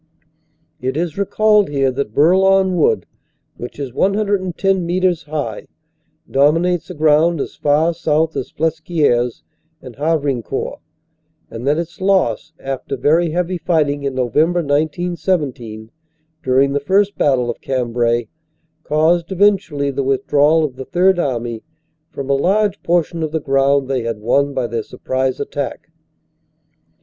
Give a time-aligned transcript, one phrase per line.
[0.81, 3.05] "It is recalled here that Bourlon Wood,
[3.57, 5.67] which is 1 10 metres high,
[6.27, 9.43] dominates the ground as far south as Flesquieres
[9.79, 10.79] and Havrincourt;
[11.51, 15.91] and that its loss after very heavy fighting in Nov., 1917,
[16.41, 18.25] during the first battle of Cambrai,
[18.83, 21.61] caused eventu ally the withdrawal of the Third Army
[22.09, 25.91] from a large portion of the ground they had won by their surprise attack.